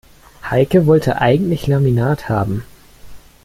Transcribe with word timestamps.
Heike 0.49 0.87
wollte 0.87 1.21
eigentlich 1.21 1.67
Laminat 1.67 2.27
haben. 2.27 2.63